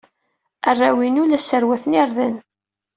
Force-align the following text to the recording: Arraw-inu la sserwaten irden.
Arraw-inu 0.69 1.23
la 1.27 1.39
sserwaten 1.41 1.97
irden. 2.03 2.35